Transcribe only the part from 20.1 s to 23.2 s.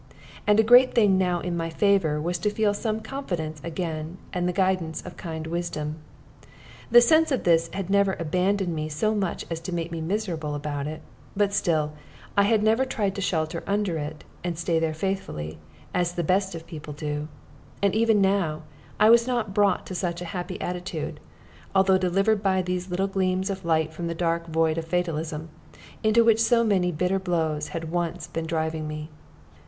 a happy attitude, although delivered by these little